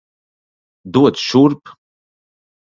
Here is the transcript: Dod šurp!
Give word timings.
Dod 0.95 1.21
šurp! 1.25 1.75